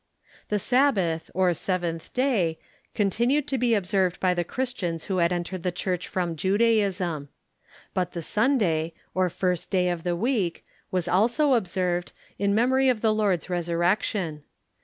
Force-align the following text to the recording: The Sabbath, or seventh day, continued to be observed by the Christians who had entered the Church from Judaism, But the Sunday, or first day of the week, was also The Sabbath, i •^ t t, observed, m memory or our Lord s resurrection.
The 0.49 0.57
Sabbath, 0.57 1.29
or 1.35 1.53
seventh 1.53 2.11
day, 2.11 2.57
continued 2.95 3.47
to 3.49 3.59
be 3.59 3.75
observed 3.75 4.19
by 4.19 4.33
the 4.33 4.43
Christians 4.43 5.03
who 5.03 5.17
had 5.19 5.31
entered 5.31 5.61
the 5.61 5.71
Church 5.71 6.07
from 6.07 6.35
Judaism, 6.35 7.29
But 7.93 8.13
the 8.13 8.23
Sunday, 8.23 8.93
or 9.13 9.29
first 9.29 9.69
day 9.69 9.89
of 9.89 10.01
the 10.01 10.15
week, 10.15 10.65
was 10.89 11.07
also 11.07 11.49
The 11.53 11.53
Sabbath, 11.53 11.53
i 11.53 11.53
•^ 11.55 11.55
t 11.55 11.55
t, 11.55 11.57
observed, 11.59 12.11
m 12.39 12.55
memory 12.55 12.89
or 12.89 12.95
our 13.03 13.11
Lord 13.11 13.43
s 13.43 13.49
resurrection. 13.51 14.43